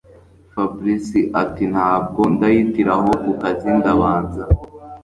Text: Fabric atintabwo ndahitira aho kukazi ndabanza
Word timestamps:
Fabric 0.53 1.05
atintabwo 1.43 2.21
ndahitira 2.33 2.91
aho 2.97 3.09
kukazi 3.23 3.67
ndabanza 3.77 4.43